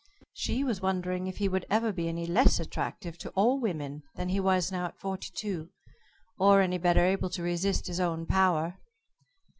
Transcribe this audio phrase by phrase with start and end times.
[0.33, 4.29] She was wondering if he would ever be any less attractive to all women than
[4.29, 5.69] he was now at forty two
[6.39, 8.79] or any better able to resist his own power.